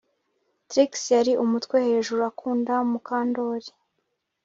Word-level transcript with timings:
Trix 0.69 0.91
yari 1.15 1.33
umutwe 1.43 1.77
hejuru 1.87 2.21
akunda 2.31 2.73
Mukandoli 2.91 3.69